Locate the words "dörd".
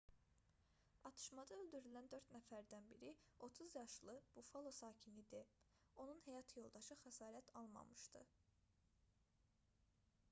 2.13-2.31